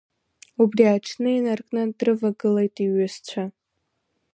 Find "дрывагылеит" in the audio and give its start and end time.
1.97-2.75